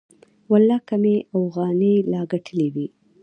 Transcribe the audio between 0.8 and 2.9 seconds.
که مې اوغانۍ لا گټلې وي.